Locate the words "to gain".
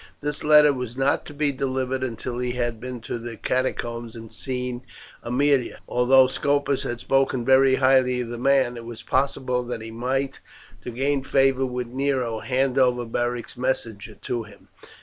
10.81-11.23